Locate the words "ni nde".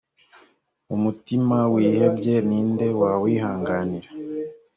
2.47-2.87